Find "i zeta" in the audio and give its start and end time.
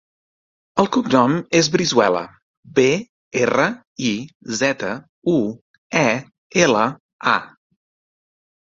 4.13-4.91